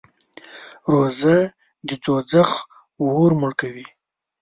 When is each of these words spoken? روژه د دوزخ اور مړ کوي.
روژه 0.91 1.37
د 1.87 1.89
دوزخ 2.03 2.49
اور 3.01 3.31
مړ 3.39 3.51
کوي. 3.61 3.85